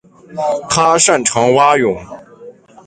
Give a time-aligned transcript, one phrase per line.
[0.67, 2.03] 他擅长蛙泳。